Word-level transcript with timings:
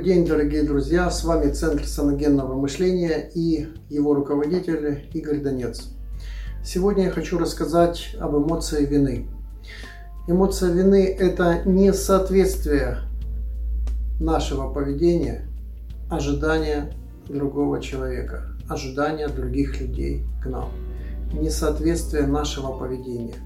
Добрый 0.00 0.14
день, 0.14 0.26
дорогие 0.26 0.62
друзья! 0.62 1.10
С 1.10 1.24
вами 1.24 1.52
Центр 1.52 1.84
саногенного 1.84 2.54
мышления 2.54 3.30
и 3.34 3.68
его 3.90 4.14
руководитель 4.14 5.06
Игорь 5.12 5.42
Донец. 5.42 5.90
Сегодня 6.64 7.04
я 7.04 7.10
хочу 7.10 7.38
рассказать 7.38 8.16
об 8.18 8.34
эмоции 8.34 8.86
вины. 8.86 9.26
Эмоция 10.26 10.72
вины– 10.72 11.04
это 11.18 11.60
несоответствие 11.66 13.00
нашего 14.18 14.72
поведения 14.72 15.46
ожидания 16.08 16.94
другого 17.28 17.82
человека, 17.82 18.56
ожидания 18.70 19.28
других 19.28 19.82
людей 19.82 20.24
к 20.42 20.46
нам, 20.46 20.70
несоответствие 21.30 22.26
нашего 22.26 22.72
поведения. 22.72 23.36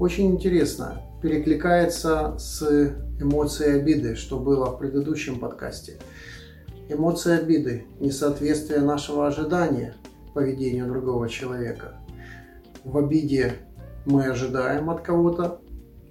Очень 0.00 0.32
интересно, 0.32 1.02
перекликается 1.24 2.36
с 2.36 2.62
эмоцией 3.18 3.80
обиды, 3.80 4.14
что 4.14 4.38
было 4.38 4.66
в 4.66 4.78
предыдущем 4.78 5.40
подкасте. 5.40 5.96
Эмоция 6.90 7.38
обиды– 7.38 7.86
несоответствие 7.98 8.80
нашего 8.80 9.26
ожидания 9.26 9.94
поведению 10.34 10.86
другого 10.86 11.30
человека. 11.30 11.94
В 12.84 12.98
обиде 12.98 13.54
мы 14.04 14.26
ожидаем 14.26 14.90
от 14.90 15.00
кого-то 15.00 15.62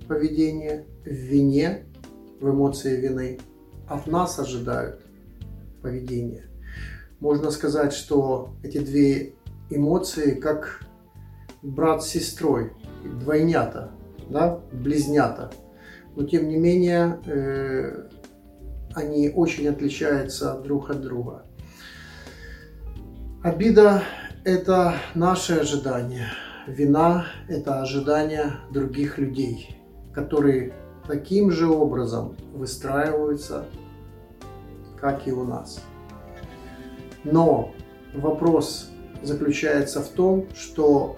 поведения, 0.08 0.84
в 1.06 1.10
вине, 1.10 1.86
в 2.42 2.50
эмоции 2.50 3.00
вины 3.00 3.40
от 3.88 4.08
нас 4.08 4.40
ожидают 4.40 5.06
поведения. 5.84 6.48
Можно 7.20 7.52
сказать, 7.52 7.94
что 7.94 8.56
эти 8.64 8.80
две 8.80 9.36
эмоции 9.70 10.32
как 10.32 10.80
брат 11.62 12.04
с 12.04 12.08
сестрой, 12.08 12.74
двойнята– 13.04 13.92
да, 14.30 14.60
близнята. 14.72 15.52
Но 16.16 16.24
тем 16.24 16.48
не 16.48 16.58
менее 16.58 17.20
э, 17.26 18.08
они 18.94 19.30
очень 19.30 19.68
отличаются 19.68 20.60
друг 20.60 20.90
от 20.90 21.02
друга. 21.02 21.46
Обида– 23.44 24.04
это 24.44 24.96
наши 25.16 25.54
ожидания. 25.54 26.28
Вина– 26.68 27.26
это 27.50 27.82
ожидания 27.82 28.54
других 28.72 29.18
людей, 29.18 29.76
которые 30.14 30.74
таким 31.08 31.52
же 31.52 31.68
образом 31.68 32.38
выстраиваются, 32.54 33.66
как 35.00 35.28
и 35.28 35.32
у 35.32 35.44
нас. 35.44 35.84
Но 37.24 37.74
вопрос 38.14 38.90
заключается 39.22 40.02
в 40.02 40.08
том, 40.10 40.48
что 40.56 41.16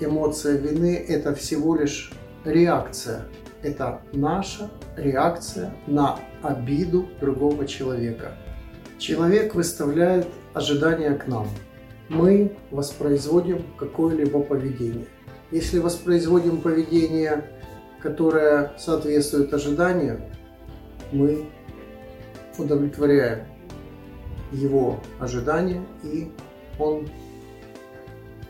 эмоция 0.00 0.56
вины– 0.56 0.94
это 1.08 1.34
всего 1.34 1.76
лишь 1.76 2.12
реакция. 2.48 3.24
Это 3.62 4.00
наша 4.12 4.70
реакция 4.96 5.74
на 5.86 6.18
обиду 6.42 7.08
другого 7.20 7.66
человека. 7.66 8.32
Человек 8.98 9.54
выставляет 9.54 10.26
ожидания 10.54 11.14
к 11.14 11.26
нам. 11.26 11.48
Мы 12.08 12.56
воспроизводим 12.70 13.64
какое-либо 13.76 14.42
поведение. 14.42 15.06
Если 15.50 15.78
воспроизводим 15.78 16.60
поведение, 16.60 17.44
которое 18.00 18.72
соответствует 18.78 19.52
ожиданию, 19.52 20.20
мы 21.12 21.46
удовлетворяем 22.56 23.46
его 24.52 25.00
ожидания 25.20 25.84
и 26.02 26.30
он 26.78 27.08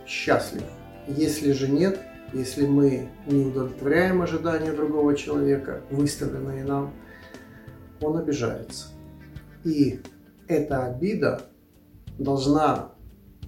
счастлив. 0.06 0.62
Если 1.06 1.52
же 1.52 1.68
нет, 1.68 2.00
если 2.32 2.66
мы 2.66 3.08
не 3.26 3.46
удовлетворяем 3.46 4.22
ожидания 4.22 4.72
другого 4.72 5.16
человека, 5.16 5.82
выставленные 5.90 6.64
нам, 6.64 6.92
он 8.00 8.16
обижается. 8.16 8.88
И 9.64 10.00
эта 10.46 10.86
обида 10.86 11.42
должна 12.18 12.92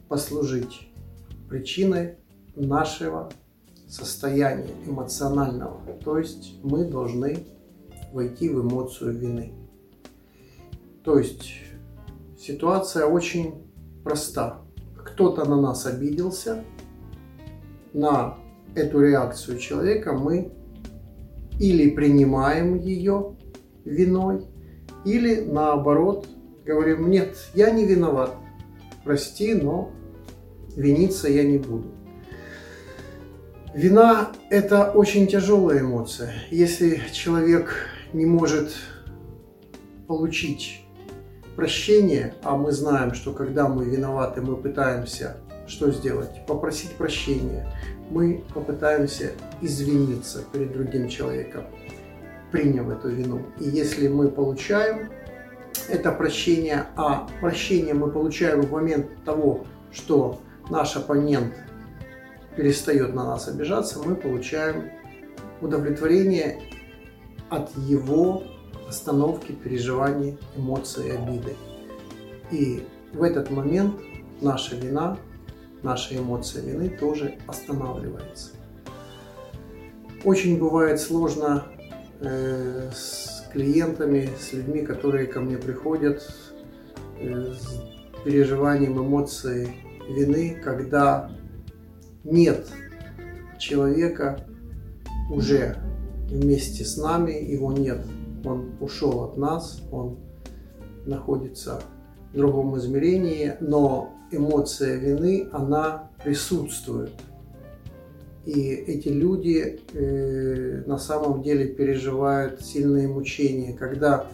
послужить 0.09 0.89
причиной 1.49 2.17
нашего 2.57 3.31
состояния 3.89 4.71
эмоционального. 4.87 5.81
То 6.05 6.19
есть 6.19 6.59
мы 6.63 6.85
должны 6.85 7.47
войти 8.13 8.49
в 8.49 8.61
эмоцию 8.63 9.17
вины. 9.17 9.53
То 11.05 11.19
есть 11.19 11.53
ситуация 12.39 13.07
очень 13.07 13.71
проста. 14.05 14.63
Кто-то 14.97 15.45
на 15.45 15.61
нас 15.61 15.87
обиделся, 15.87 16.65
на 17.93 18.37
эту 18.75 19.01
реакцию 19.01 19.59
человека 19.59 20.13
мы 20.13 20.53
или 21.59 21.91
принимаем 21.91 22.77
ее 22.79 23.37
виной, 23.85 24.47
или 25.05 25.41
наоборот 25.41 26.27
говорим, 26.65 27.11
нет, 27.11 27.37
я 27.55 27.71
не 27.71 27.85
виноват, 27.87 28.35
прости, 29.05 29.55
но 29.55 29.91
виниться 30.77 31.29
я 31.29 31.45
не 31.45 31.59
буду. 31.59 31.89
Вина– 33.75 34.33
это 34.51 34.91
очень 34.91 35.29
тяжелая 35.29 35.81
эмоция. 35.81 36.33
Если 36.51 37.01
человек 37.13 37.87
не 38.13 38.27
может 38.27 38.73
получить 40.09 40.85
прощение, 41.55 42.35
а 42.43 42.57
мы 42.57 42.73
знаем, 42.73 43.15
что 43.15 43.33
когда 43.33 43.69
мы 43.69 43.85
виноваты, 43.85 44.41
мы 44.41 44.57
пытаемся 44.57 45.37
что 45.71 45.91
сделать? 45.93 46.45
Попросить 46.47 46.91
прощения, 46.97 47.67
мы 48.11 48.43
попытаемся 48.53 49.33
извиниться 49.61 50.45
перед 50.53 50.73
другим 50.73 51.09
человеком, 51.09 51.65
приняв 52.51 52.89
эту 52.91 53.09
вину. 53.09 53.43
И 53.61 53.65
если 53.65 54.09
мы 54.09 54.29
получаем 54.31 55.11
это 55.89 56.11
прощение, 56.11 56.87
а 56.97 57.29
прощение 57.41 57.95
мы 57.95 58.11
получаем 58.11 58.63
в 58.63 58.73
момент 58.73 59.07
того, 59.25 59.67
что 59.93 60.41
наш 60.69 60.97
оппонент 60.97 61.55
перестает 62.57 63.15
на 63.15 63.25
нас 63.25 63.47
обижаться, 63.49 64.01
мы 64.01 64.17
получаем 64.17 64.91
удовлетворение 65.61 66.61
от 67.49 67.77
его 67.77 68.43
остановки 68.89 69.53
переживаний, 69.53 70.37
эмоций, 70.57 71.17
обиды. 71.17 71.55
И 72.51 72.85
в 73.13 73.23
этот 73.23 73.51
момент 73.51 73.95
наша 74.41 74.75
вина 74.75 75.17
наша 75.83 76.17
эмоция 76.17 76.63
вины 76.63 76.89
тоже 76.89 77.37
останавливается. 77.47 78.51
Очень 80.25 80.59
бывает 80.59 81.01
сложно 81.01 81.67
э, 82.21 82.91
с 82.93 83.49
клиентами, 83.53 84.29
с 84.39 84.53
людьми, 84.53 84.83
которые 84.83 85.27
ко 85.27 85.41
мне 85.41 85.57
приходят 85.57 86.23
э, 87.19 87.55
с 87.55 87.83
переживанием 88.25 88.99
эмоций 88.99 89.69
вины, 90.09 90.61
когда 90.63 91.31
нет 92.25 92.69
человека 93.59 94.47
уже 95.31 95.77
вместе 96.29 96.85
с 96.85 96.97
нами, 96.97 97.33
его 97.33 97.73
нет, 97.73 98.05
он 98.45 98.73
ушел 98.81 99.25
от 99.25 99.37
нас, 99.37 99.81
он 99.91 100.19
находится 101.07 101.83
в 102.33 102.37
другом 102.37 102.79
измерении, 102.79 103.55
но 103.61 104.13
эмоция 104.31 104.97
вины, 104.97 105.49
она 105.53 106.11
присутствует. 106.23 107.13
И 108.47 108.71
эти 108.71 109.09
люди 109.09 109.81
э, 109.93 110.83
на 110.87 110.99
самом 110.99 111.43
деле 111.43 111.67
переживают 111.67 112.63
сильные 112.63 113.09
мучения, 113.09 113.75
когда 113.75 114.27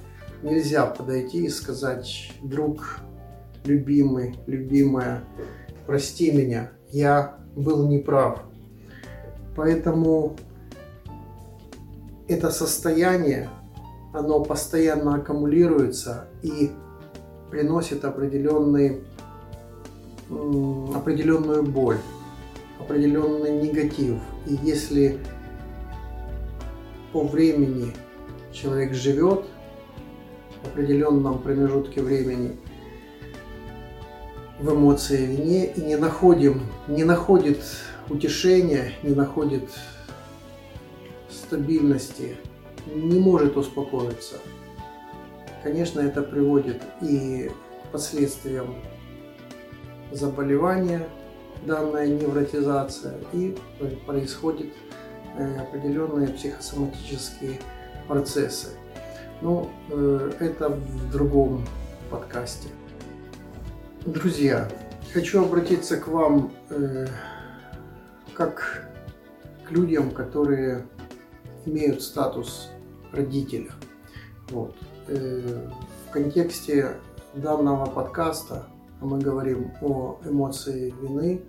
нельзя 0.42 0.86
подойти 0.86 1.46
и 1.46 1.48
сказать, 1.48 2.32
друг, 2.42 3.00
любимый, 3.64 4.36
любимая, 4.46 5.24
прости 5.86 6.30
меня, 6.30 6.70
я 6.90 7.38
был 7.56 7.88
неправ. 7.88 8.42
Поэтому 9.56 10.36
это 12.28 12.50
состояние, 12.50 13.48
оно 14.12 14.42
постоянно 14.42 15.16
аккумулируется 15.16 16.28
и 16.42 16.70
приносит 17.50 18.04
определенный 18.04 19.02
определенную 20.94 21.62
боль, 21.62 21.98
определенный 22.80 23.62
негатив. 23.62 24.18
И 24.46 24.58
если 24.62 25.18
по 27.12 27.22
времени 27.22 27.92
человек 28.52 28.92
живет 28.92 29.44
в 30.62 30.66
определенном 30.66 31.38
промежутке 31.38 32.02
времени 32.02 32.56
в 34.58 34.72
эмоции 34.72 35.24
вине 35.26 35.72
и 35.72 35.80
не 35.80 35.96
находим, 35.96 36.62
не 36.88 37.04
находит 37.04 37.58
утешения, 38.08 38.92
не 39.02 39.14
находит 39.14 39.68
стабильности, 41.30 42.36
не 42.86 43.20
может 43.20 43.56
успокоиться. 43.56 44.36
Конечно, 45.66 45.98
это 45.98 46.22
приводит 46.22 46.80
и 47.02 47.50
к 47.82 47.90
последствиям 47.90 48.76
заболевание, 50.12 51.08
данная 51.66 52.06
невротизация, 52.06 53.16
и 53.32 53.58
происходят 54.06 54.68
э, 55.36 55.58
определенные 55.58 56.28
психосоматические 56.28 57.58
процессы. 58.06 58.68
Но 59.40 59.68
э, 59.90 60.30
это 60.38 60.68
в 60.68 61.10
другом 61.10 61.66
подкасте. 62.12 62.68
Друзья, 64.04 64.68
хочу 65.12 65.44
обратиться 65.44 65.96
к 65.96 66.06
вам 66.06 66.52
э, 66.70 67.08
как 68.34 68.88
к 69.66 69.72
людям, 69.72 70.12
которые 70.12 70.86
имеют 71.64 72.02
статус 72.02 72.70
родителя. 73.10 73.72
Вот. 74.50 74.76
Э, 75.08 75.70
в 76.08 76.10
контексте 76.10 76.96
данного 77.32 77.86
подкаста 77.86 78.66
мы 79.00 79.20
говорим 79.20 79.70
о 79.80 80.18
эмоции 80.24 80.90
вины. 81.00 81.42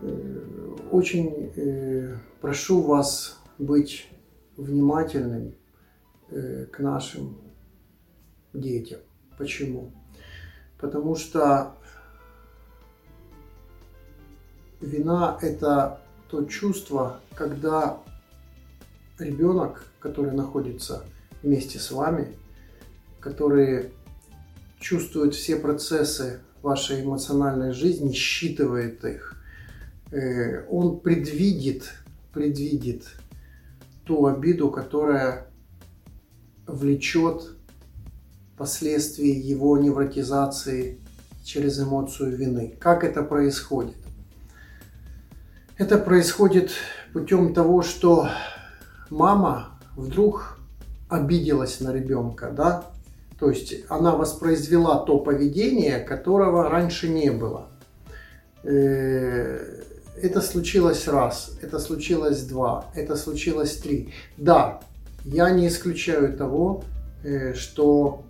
Э, 0.00 0.76
очень 0.90 1.52
э, 1.54 2.16
прошу 2.40 2.80
вас 2.80 3.38
быть 3.58 4.08
внимательным 4.56 5.54
к 6.28 6.80
нашим 6.80 7.38
детям. 8.52 8.98
Почему? 9.38 9.92
Потому 10.80 11.14
что 11.14 11.76
вина– 14.80 15.38
это 15.42 16.00
то 16.28 16.44
чувство, 16.46 17.20
когда 17.36 17.98
ребенок, 19.20 19.86
который 20.00 20.32
находится 20.32 21.04
вместе 21.44 21.78
с 21.78 21.92
вами, 21.92 22.36
который 23.26 23.90
чувствует 24.78 25.34
все 25.34 25.56
процессы 25.56 26.42
вашей 26.62 27.02
эмоциональной 27.02 27.72
жизни, 27.72 28.12
считывает 28.12 29.04
их, 29.04 29.34
э, 30.12 30.64
он 30.68 31.00
предвидит, 31.00 31.92
предвидит 32.32 33.08
ту 34.04 34.26
обиду, 34.26 34.70
которая 34.70 35.48
влечет 36.68 37.50
последствия 38.56 39.32
его 39.32 39.76
невротизации 39.76 41.00
через 41.42 41.80
эмоцию 41.80 42.36
вины. 42.36 42.76
Как 42.78 43.02
это 43.02 43.24
происходит? 43.24 43.96
Это 45.78 45.98
происходит 45.98 46.70
путем 47.12 47.54
того, 47.54 47.82
что 47.82 48.28
мама 49.10 49.80
вдруг 49.96 50.60
обиделась 51.08 51.80
на 51.80 51.92
ребенка, 51.92 52.52
да, 52.52 52.86
то 53.38 53.50
есть 53.50 53.74
она 53.88 54.16
воспроизвела 54.16 55.04
то 55.04 55.18
поведение, 55.18 55.98
которого 55.98 56.70
раньше 56.70 57.08
не 57.08 57.30
было. 57.30 57.68
Э, 58.62 59.82
это 60.22 60.40
случилось 60.40 61.06
раз, 61.06 61.52
это 61.60 61.78
случилось 61.78 62.42
два, 62.44 62.86
это 62.94 63.16
случилось 63.16 63.76
три. 63.76 64.14
Да, 64.38 64.80
я 65.24 65.50
не 65.50 65.68
исключаю 65.68 66.36
того, 66.36 66.82
э, 67.22 67.52
что 67.54 68.24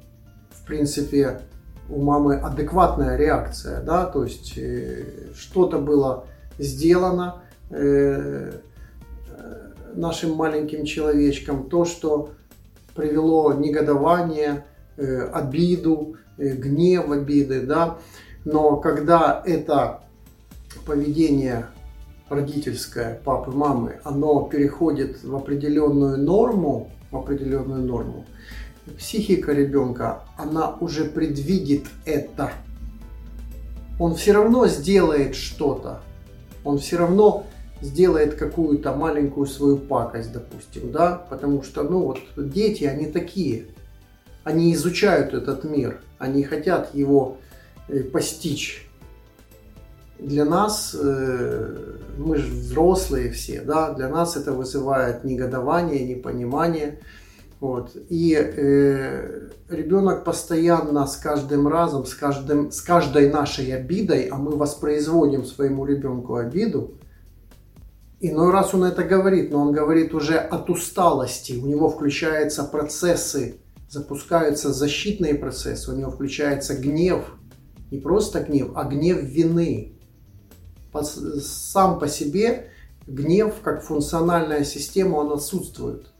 в 0.50 0.66
принципе 0.66 1.40
у 1.88 2.02
мамы 2.02 2.36
адекватная 2.36 3.16
реакция, 3.16 3.82
да, 3.82 4.06
то 4.06 4.24
есть 4.24 4.58
э, 4.58 5.04
что-то 5.36 5.78
было 5.78 6.26
сделано 6.58 7.42
нашим 9.96 10.34
маленьким 10.34 10.84
человечкам, 10.84 11.68
то, 11.68 11.84
что 11.84 12.30
привело 12.94 13.52
негодование, 13.54 14.64
Э, 14.98 15.28
обиду, 15.30 16.16
э, 16.38 16.54
гнев 16.54 17.10
обиды, 17.10 17.66
да. 17.66 17.98
Но 18.46 18.76
когда 18.78 19.42
это 19.44 20.04
поведение 20.86 21.66
родительское 22.30 23.20
папы, 23.22 23.50
мамы, 23.50 24.00
оно 24.04 24.44
переходит 24.44 25.22
в 25.22 25.36
определенную 25.36 26.16
норму, 26.16 26.90
в 27.10 27.16
определенную 27.18 27.82
норму, 27.82 28.24
психика 28.96 29.52
ребенка, 29.52 30.22
она 30.38 30.74
уже 30.80 31.04
предвидит 31.04 31.84
это. 32.06 32.52
Он 34.00 34.14
все 34.14 34.32
равно 34.32 34.66
сделает 34.66 35.34
что-то. 35.34 36.00
Он 36.64 36.78
все 36.78 36.96
равно 36.96 37.44
сделает 37.82 38.36
какую-то 38.36 38.94
маленькую 38.94 39.46
свою 39.46 39.76
пакость, 39.76 40.32
допустим, 40.32 40.90
да, 40.90 41.22
потому 41.28 41.62
что, 41.62 41.82
ну 41.82 42.00
вот, 42.00 42.18
дети, 42.36 42.84
они 42.84 43.06
такие, 43.06 43.66
они 44.46 44.72
изучают 44.74 45.34
этот 45.34 45.64
мир, 45.64 45.98
они 46.18 46.44
хотят 46.44 46.94
его 46.94 47.38
э, 47.88 48.04
постичь. 48.04 48.88
Для 50.20 50.44
нас, 50.44 50.94
э, 50.94 51.96
мы 52.16 52.36
же 52.36 52.52
взрослые 52.52 53.32
все, 53.32 53.60
да, 53.62 53.92
для 53.92 54.08
нас 54.08 54.36
это 54.36 54.52
вызывает 54.52 55.24
негодование, 55.24 56.06
непонимание. 56.06 57.00
Вот. 57.58 57.96
И 58.08 58.36
э, 58.38 59.48
ребенок 59.68 60.22
постоянно 60.22 61.08
с 61.08 61.16
каждым 61.16 61.66
разом, 61.66 62.06
с, 62.06 62.14
каждым, 62.14 62.70
с 62.70 62.80
каждой 62.80 63.28
нашей 63.30 63.74
обидой, 63.76 64.28
а 64.28 64.36
мы 64.36 64.52
воспроизводим 64.52 65.44
своему 65.44 65.84
ребенку 65.84 66.36
обиду, 66.36 66.94
Иной 68.18 68.50
раз 68.50 68.72
он 68.72 68.84
это 68.84 69.04
говорит, 69.04 69.50
но 69.50 69.60
он 69.60 69.72
говорит 69.72 70.14
уже 70.14 70.38
от 70.38 70.70
усталости. 70.70 71.52
У 71.52 71.66
него 71.66 71.90
включаются 71.90 72.64
процессы 72.64 73.56
запускаются 73.88 74.72
защитные 74.72 75.34
процессы, 75.34 75.90
у 75.90 75.96
него 75.96 76.10
включается 76.10 76.76
гнев, 76.76 77.24
не 77.90 77.98
просто 77.98 78.40
гнев, 78.40 78.72
а 78.74 78.84
гнев 78.84 79.22
вины. 79.22 79.92
Сам 81.02 81.98
по 81.98 82.08
себе 82.08 82.70
гнев 83.06 83.60
как 83.62 83.82
функциональная 83.82 84.64
система, 84.64 85.16
он 85.16 85.32
отсутствует. 85.32 86.10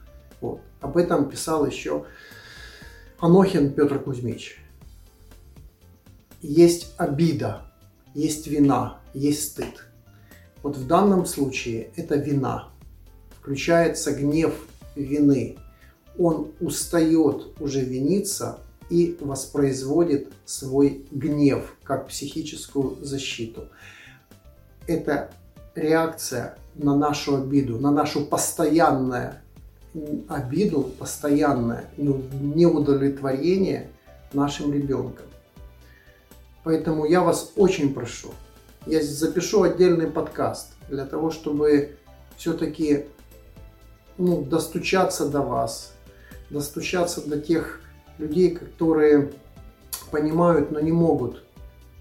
Вот. 0.41 0.61
Об 0.81 0.97
этом 0.97 1.29
писал 1.29 1.67
еще 1.67 2.05
Анохин 3.19 3.73
Петр 3.73 3.99
Кузьмич. 3.99 4.59
Есть 6.43 6.95
обида, 6.99 7.73
есть 8.15 8.47
вина, 8.47 9.01
есть 9.15 9.53
стыд. 9.53 9.87
Вот 10.63 10.77
в 10.77 10.87
данном 10.87 11.27
случае 11.27 11.91
это 11.97 12.17
вина. 12.17 12.69
Включается 13.41 14.13
гнев 14.13 14.55
вины 14.95 15.57
он 16.19 16.53
устает 16.61 17.49
уже 17.61 17.81
виниться 17.81 18.59
и 18.91 19.17
воспроизводит 19.21 20.33
свой 20.45 21.07
гнев 21.11 21.77
как 21.83 22.09
психическую 22.09 22.99
защиту. 23.03 23.69
Это 24.87 25.31
реакция 25.75 26.57
на 26.75 26.97
нашу 26.97 27.37
обиду, 27.37 27.79
на 27.79 27.91
нашу 27.91 28.25
постоянную 28.25 29.35
обиду, 30.29 30.83
постоянное 30.99 31.91
неудовлетворение 31.97 33.91
нашим 34.33 34.73
ребенком. 34.73 35.27
Поэтому 36.65 37.07
я 37.07 37.23
вас 37.23 37.53
очень 37.57 37.95
прошу, 37.95 38.31
я 38.87 39.03
запишу 39.03 39.63
отдельный 39.63 40.09
подкаст 40.09 40.73
для 40.89 41.05
того, 41.07 41.31
чтобы 41.31 41.97
все-таки 42.37 43.07
ну, 44.19 44.43
достучаться 44.43 45.29
до 45.29 45.41
вас, 45.41 45.93
достучаться 46.51 47.27
до 47.27 47.41
тех 47.41 47.81
людей, 48.19 48.55
которые 48.55 49.33
понимают, 50.11 50.71
но 50.71 50.81
не 50.81 50.93
могут 50.93 51.43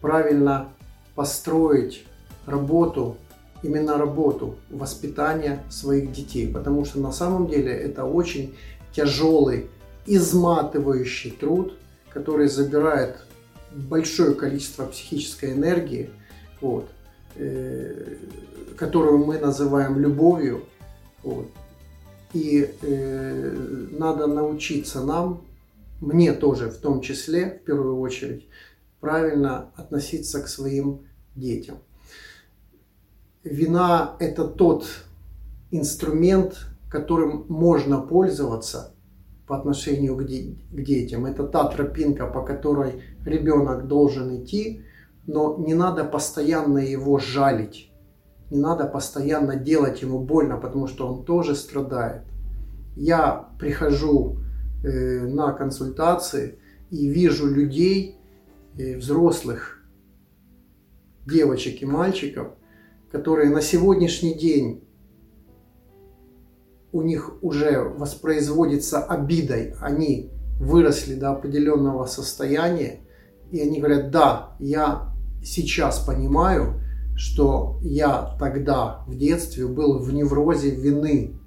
правильно 0.02 0.70
построить 1.16 2.06
работу, 2.46 3.18
именно 3.64 3.98
работу 3.98 4.56
воспитания 4.70 5.64
своих 5.70 6.12
детей. 6.12 6.48
Потому 6.52 6.86
что 6.86 7.00
на 7.00 7.12
самом 7.12 7.48
деле 7.48 7.74
это 7.74 8.06
очень 8.06 8.56
тяжелый, 8.94 9.70
изматывающий 10.06 11.32
труд, 11.32 11.78
который 12.10 12.48
забирает 12.48 13.18
большое 13.72 14.36
количество 14.36 14.86
психической 14.86 15.54
энергии, 15.54 16.10
вот, 16.62 16.88
э, 17.36 18.16
которую 18.78 19.26
мы 19.26 19.38
называем 19.38 20.00
любовью. 20.00 20.66
Вот. 21.24 21.48
И 22.36 22.70
э, 22.82 23.88
надо 23.92 24.28
научиться 24.28 25.02
нам, 25.02 25.42
мне 26.02 26.34
тоже 26.34 26.70
в 26.70 26.76
том 26.76 27.00
числе, 27.00 27.62
в 27.62 27.66
первую 27.66 27.98
очередь, 28.02 28.46
правильно 29.00 29.72
относиться 29.78 30.42
к 30.42 30.50
своим 30.50 31.06
детям. 31.34 31.78
Вина– 33.46 34.18
это 34.20 34.50
тот 34.50 34.86
инструмент, 35.72 36.68
которым 36.90 37.46
можно 37.48 38.02
пользоваться 38.02 38.94
по 39.48 39.56
отношению 39.56 40.18
к, 40.18 40.26
де- 40.26 40.58
к 40.72 40.82
детям. 40.82 41.26
Это 41.26 41.48
та 41.48 41.70
тропинка, 41.70 42.28
по 42.28 42.42
которой 42.42 43.02
ребенок 43.26 43.88
должен 43.88 44.44
идти, 44.44 44.82
но 45.26 45.56
не 45.58 45.74
надо 45.74 46.04
постоянно 46.04 46.80
его 46.80 47.18
жалить 47.18 47.94
не 48.50 48.60
надо 48.60 48.86
постоянно 48.86 49.56
делать 49.56 50.02
ему 50.02 50.20
больно, 50.20 50.58
потому 50.58 50.88
что 50.88 51.08
он 51.08 51.26
тоже 51.26 51.56
страдает. 51.56 52.24
Я 52.96 53.50
прихожу 53.60 54.38
э, 54.84 55.22
на 55.22 55.52
консультации 55.52 56.60
и 56.92 57.08
вижу 57.08 57.48
людей, 57.48 58.18
э, 58.78 58.98
взрослых, 58.98 59.84
девочек 61.26 61.82
и 61.82 61.86
мальчиков, 61.86 62.50
которые 63.12 63.50
на 63.50 63.62
сегодняшний 63.62 64.36
день 64.36 64.84
у 66.92 67.02
них 67.02 67.44
уже 67.44 67.82
воспроизводится 67.82 69.04
обидой, 69.04 69.74
они 69.82 70.32
выросли 70.60 71.16
до 71.16 71.32
определенного 71.32 72.06
состояния, 72.06 73.02
и 73.52 73.60
они 73.60 73.80
говорят, 73.80 74.12
да, 74.12 74.56
я 74.60 75.14
сейчас 75.44 76.00
понимаю, 76.00 76.82
что 77.16 77.80
я 77.82 78.36
тогда 78.40 79.04
в 79.08 79.18
детстве 79.18 79.68
был 79.68 80.00
в 80.00 80.14
неврозе 80.14 80.72
вины. 80.72 81.40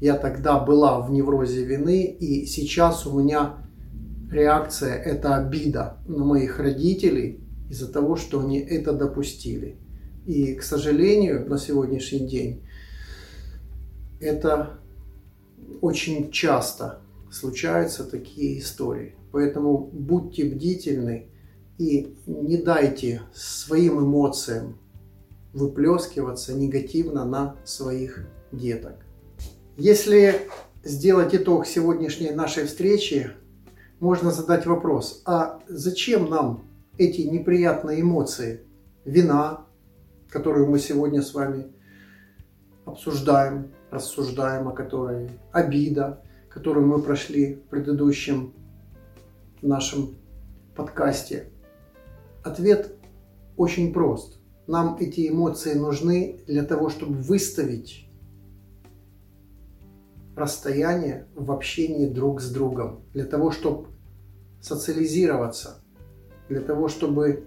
Я 0.00 0.16
тогда 0.16 0.58
была 0.58 1.00
в 1.00 1.10
неврозе 1.10 1.64
вины, 1.64 2.04
и 2.04 2.46
сейчас 2.46 3.06
у 3.06 3.20
меня 3.20 3.56
реакция– 4.30 4.94
это 5.04 5.36
обида 5.36 5.98
на 6.06 6.24
моих 6.24 6.58
родителей 6.58 7.40
из-за 7.68 7.92
того, 7.92 8.16
что 8.16 8.40
они 8.40 8.58
это 8.58 8.92
допустили. 8.92 9.76
И, 10.26 10.54
к 10.54 10.62
сожалению, 10.62 11.48
на 11.48 11.58
сегодняшний 11.58 12.26
день 12.26 12.62
это 14.20 14.80
очень 15.80 16.30
часто 16.30 17.00
случаются 17.30 18.04
такие 18.04 18.58
истории. 18.58 19.14
Поэтому 19.32 19.78
будьте 19.92 20.44
бдительны 20.44 21.26
и 21.80 22.14
не 22.26 22.58
дайте 22.58 23.22
своим 23.32 24.00
эмоциям 24.00 24.78
выплескиваться 25.54 26.52
негативно 26.52 27.24
на 27.24 27.56
своих 27.64 28.26
деток. 28.52 28.96
Если 29.78 30.42
сделать 30.84 31.34
итог 31.34 31.66
сегодняшней 31.66 32.32
нашей 32.32 32.66
встречи, 32.66 33.30
можно 33.98 34.30
задать 34.30 34.66
вопрос, 34.66 35.22
а 35.24 35.60
зачем 35.68 36.28
нам 36.28 36.64
эти 36.98 37.22
неприятные 37.22 38.02
эмоции? 38.02 38.60
Вина, 39.06 39.64
которую 40.28 40.68
мы 40.68 40.78
сегодня 40.78 41.22
с 41.22 41.32
вами 41.32 41.72
обсуждаем, 42.84 43.72
рассуждаем 43.90 44.68
о 44.68 44.72
которой, 44.72 45.30
обида, 45.50 46.22
которую 46.50 46.86
мы 46.86 47.00
прошли 47.00 47.54
в 47.54 47.70
предыдущем 47.70 48.52
нашем 49.62 50.14
подкасте. 50.76 51.50
Ответ 52.42 52.94
очень 53.56 53.92
прост. 53.92 54.38
Нам 54.66 54.96
эти 54.98 55.28
эмоции 55.28 55.74
нужны 55.74 56.40
для 56.46 56.62
того, 56.62 56.88
чтобы 56.88 57.16
выставить 57.16 58.08
расстояние 60.36 61.26
в 61.34 61.52
общении 61.52 62.06
друг 62.06 62.40
с 62.40 62.50
другом, 62.50 63.02
для 63.12 63.24
того, 63.24 63.50
чтобы 63.50 63.88
социализироваться, 64.60 65.82
для 66.48 66.60
того, 66.60 66.88
чтобы 66.88 67.44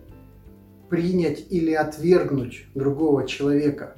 принять 0.89 1.51
или 1.51 1.73
отвергнуть 1.73 2.67
другого 2.75 3.27
человека. 3.27 3.97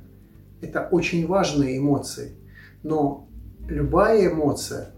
Это 0.62 0.88
очень 0.90 1.28
важные 1.28 1.78
эмоции. 1.78 2.38
Но 2.84 3.28
любая 3.68 4.32
эмоция, 4.32 4.94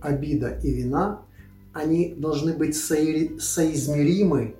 обида 0.00 0.58
и 0.62 0.72
вина, 0.72 1.23
они 1.74 2.14
должны 2.16 2.54
быть 2.54 2.76
соизмеримы 2.76 4.54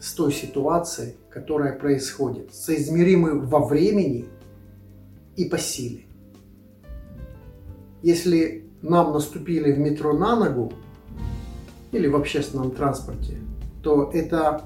с 0.00 0.12
той 0.12 0.32
ситуацией, 0.32 1.14
которая 1.30 1.78
происходит, 1.78 2.52
соизмеримы 2.52 3.40
во 3.40 3.64
времени 3.64 4.26
и 5.36 5.44
по 5.44 5.56
силе. 5.56 6.04
Если 8.02 8.66
нам 8.82 9.12
наступили 9.12 9.72
в 9.72 9.78
метро 9.78 10.12
на 10.12 10.34
ногу 10.34 10.72
или 11.92 12.08
в 12.08 12.16
общественном 12.16 12.72
транспорте, 12.72 13.38
то 13.82 14.10
эта 14.12 14.62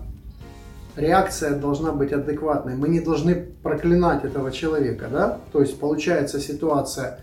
реакция 0.96 1.58
должна 1.58 1.92
быть 1.92 2.12
адекватной. 2.12 2.74
Мы 2.74 2.88
не 2.88 3.00
должны 3.00 3.34
проклинать 3.34 4.24
этого 4.24 4.50
человека, 4.50 5.08
да? 5.12 5.40
То 5.52 5.60
есть 5.60 5.78
получается 5.78 6.40
ситуация, 6.40 7.20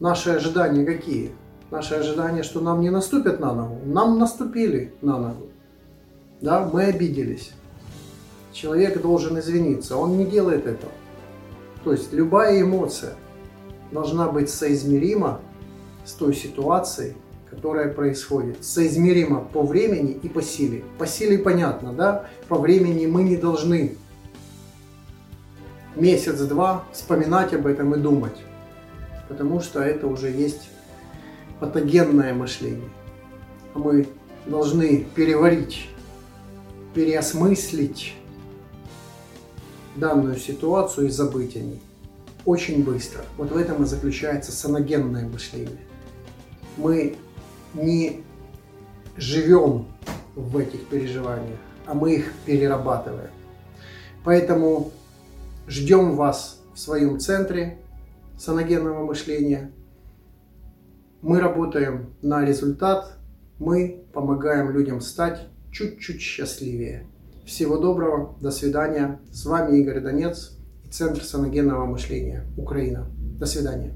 наши 0.00 0.30
ожидания 0.30 0.86
какие? 0.86 1.32
Наши 1.70 1.94
ожидания, 1.94 2.42
что 2.42 2.60
нам 2.60 2.80
не 2.80 2.90
наступят 2.90 3.40
на 3.40 3.52
ногу. 3.52 3.80
Нам 3.84 4.18
наступили 4.18 4.94
на 5.02 5.18
ногу. 5.18 5.48
Да, 6.40 6.68
мы 6.72 6.84
обиделись. 6.84 7.52
Человек 8.52 9.02
должен 9.02 9.38
извиниться. 9.38 9.96
Он 9.96 10.16
не 10.16 10.24
делает 10.24 10.66
этого. 10.66 10.92
То 11.84 11.92
есть 11.92 12.12
любая 12.12 12.60
эмоция– 12.60 13.14
должна 13.90 14.28
быть 14.28 14.50
соизмерима 14.50 15.40
с 16.04 16.12
той 16.12 16.34
ситуацией, 16.34 17.14
которая 17.50 17.92
происходит. 17.92 18.64
Соизмерима 18.64 19.40
по 19.40 19.62
времени 19.62 20.12
и 20.12 20.28
по 20.28 20.42
силе. 20.42 20.84
По 20.98 21.06
силе 21.06 21.38
понятно, 21.38 21.92
да? 21.92 22.26
По 22.48 22.56
времени 22.56 23.06
мы 23.06 23.22
не 23.22 23.36
должны 23.36 23.96
месяц-два 25.94 26.84
вспоминать 26.92 27.54
об 27.54 27.66
этом 27.66 27.94
и 27.94 27.98
думать. 27.98 28.36
Потому 29.28 29.60
что 29.60 29.80
это 29.80 30.06
уже 30.06 30.30
есть 30.30 30.68
патогенное 31.60 32.34
мышление. 32.34 32.90
А 33.74 33.78
мы 33.78 34.06
должны 34.46 35.06
переварить, 35.14 35.88
переосмыслить 36.94 38.14
данную 39.96 40.36
ситуацию 40.36 41.06
и 41.06 41.10
забыть 41.10 41.56
о 41.56 41.60
ней 41.60 41.80
очень 42.46 42.84
быстро. 42.84 43.22
Вот 43.36 43.50
в 43.50 43.56
этом 43.56 43.82
и 43.82 43.86
заключается 43.86 44.52
саногенное 44.52 45.28
мышление. 45.28 45.80
Мы 46.78 47.16
не 47.74 48.22
живем 49.16 49.86
в 50.34 50.56
этих 50.56 50.86
переживаниях, 50.86 51.58
а 51.86 51.94
мы 51.94 52.14
их 52.14 52.32
перерабатываем. 52.46 53.30
Поэтому 54.24 54.92
ждем 55.66 56.14
вас 56.14 56.60
в 56.74 56.78
своем 56.78 57.18
центре 57.18 57.78
саногенного 58.38 59.04
мышления. 59.04 59.72
Мы 61.22 61.40
работаем 61.40 62.14
на 62.22 62.44
результат, 62.44 63.18
мы 63.58 64.04
помогаем 64.12 64.70
людям 64.70 65.00
стать 65.00 65.48
чуть-чуть 65.72 66.20
счастливее. 66.20 67.06
Всего 67.44 67.78
доброго, 67.78 68.36
до 68.40 68.50
свидания. 68.50 69.20
С 69.30 69.46
вами 69.46 69.78
Игорь 69.78 70.00
Донец, 70.00 70.58
Центр 70.90 71.22
саногенного 71.22 71.86
мышления, 71.86 72.44
Украина. 72.56 73.06
До 73.38 73.46
свидания. 73.46 73.94